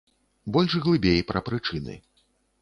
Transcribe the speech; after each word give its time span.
Больш 0.55 0.73
глыбей 0.85 1.19
пра 1.33 1.39
прычыны. 1.51 2.01